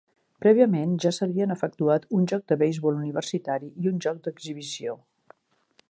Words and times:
Prèviament 0.43 0.93
ja 1.03 1.11
s'havien 1.17 1.53
efectuat 1.55 2.07
un 2.21 2.25
joc 2.33 2.47
de 2.53 2.57
beisbol 2.63 2.99
universitari 3.03 3.71
i 3.85 3.93
un 3.93 4.01
joc 4.07 4.25
d'exhibició. 4.29 4.99